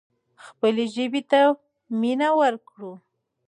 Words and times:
خپلې 0.45 0.83
ژبې 0.95 1.21
ته 1.31 1.41
مینه 1.99 2.29
ورکړو. 2.39 2.93